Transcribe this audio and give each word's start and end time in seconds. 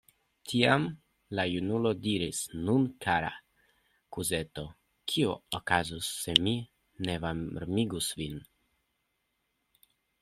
Tiam 0.51 0.85
la 1.39 1.43
junulo 1.55 1.91
diris: 2.05 2.39
Nun, 2.69 2.87
kara 3.05 3.29
kuzeto, 4.17 4.63
kio 5.13 5.37
okazus 5.61 6.11
se 6.23 6.35
mi 6.49 6.55
ne 7.09 7.19
varmigus 7.27 8.09
vin? 8.25 8.41